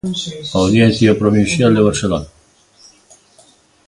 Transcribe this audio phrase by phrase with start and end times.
[0.61, 2.27] Audiencia Provincial de Barcelona.